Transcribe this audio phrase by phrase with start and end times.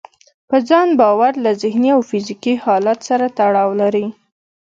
[0.49, 4.05] په ځان باور له ذهني او فزيکي حالت سره تړاو لري.